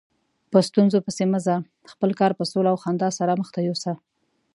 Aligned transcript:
په 0.51 0.59
ستونزو 0.67 0.97
پسې 1.05 1.23
مه 1.31 1.39
ځه، 1.45 1.55
خپل 1.91 2.09
کار 2.19 2.31
په 2.39 2.43
سوله 2.51 2.69
او 2.71 2.77
خندا 2.83 3.09
سره 3.19 3.37
مخته 3.41 3.59
یوسه. 3.67 3.93